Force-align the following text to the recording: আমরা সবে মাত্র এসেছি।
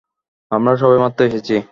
আমরা 0.51 0.73
সবে 0.75 0.97
মাত্র 1.03 1.19
এসেছি। 1.25 1.55